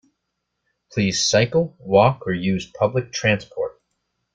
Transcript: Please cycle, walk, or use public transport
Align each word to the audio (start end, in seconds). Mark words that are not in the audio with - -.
Please 0.91 1.29
cycle, 1.29 1.75
walk, 1.77 2.25
or 2.25 2.33
use 2.33 2.65
public 2.65 3.11
transport 3.11 3.79